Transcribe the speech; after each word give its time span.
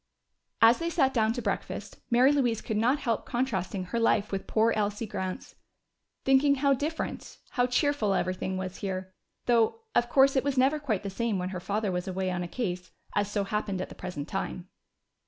As 0.63 0.79
they 0.79 0.89
sat 0.89 1.13
down 1.13 1.31
to 1.33 1.43
breakfast 1.43 1.99
Mary 2.09 2.31
Louise 2.31 2.59
could 2.59 2.75
not 2.75 2.97
help 2.97 3.23
contrasting 3.23 3.83
her 3.83 3.99
life 3.99 4.31
with 4.31 4.47
poor 4.47 4.71
Elsie 4.71 5.05
Grant's. 5.05 5.53
Thinking 6.25 6.55
how 6.55 6.73
different, 6.73 7.37
how 7.51 7.67
cheerful 7.67 8.15
everything 8.15 8.57
was 8.57 8.77
here 8.77 9.13
though 9.45 9.81
of 9.93 10.09
course 10.09 10.35
it 10.35 10.43
was 10.43 10.57
never 10.57 10.79
quite 10.79 11.03
the 11.03 11.11
same 11.11 11.37
when 11.37 11.49
her 11.49 11.59
father 11.59 11.91
was 11.91 12.07
away 12.07 12.31
on 12.31 12.41
a 12.41 12.47
case, 12.47 12.89
as 13.15 13.29
so 13.29 13.43
happened 13.43 13.79
at 13.79 13.89
the 13.89 13.93
present 13.93 14.27
time. 14.27 14.69